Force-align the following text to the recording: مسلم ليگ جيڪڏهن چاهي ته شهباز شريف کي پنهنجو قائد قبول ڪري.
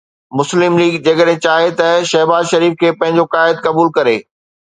مسلم 0.37 0.77
ليگ 0.79 0.95
جيڪڏهن 1.07 1.37
چاهي 1.47 1.67
ته 1.81 1.91
شهباز 2.13 2.49
شريف 2.55 2.79
کي 2.81 2.93
پنهنجو 3.03 3.27
قائد 3.37 3.63
قبول 3.69 3.95
ڪري. 4.01 4.17